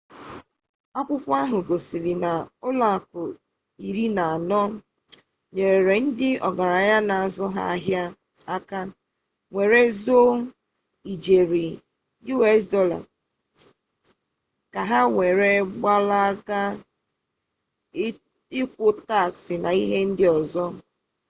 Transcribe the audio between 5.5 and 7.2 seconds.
nyere ndi ogaranya